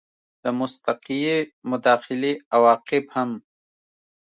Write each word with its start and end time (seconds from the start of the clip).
د 0.43 0.45
مستقیې 0.59 1.37
مداخلې 1.69 2.33
عواقب 2.55 3.05
هم 3.15 3.31